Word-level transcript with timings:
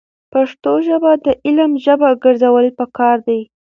پښتو 0.33 0.73
ژبه 0.87 1.11
د 1.25 1.27
علم 1.45 1.71
ژبه 1.85 2.09
ګرځول 2.23 2.65
پکار 2.79 3.17
دي. 3.27 3.41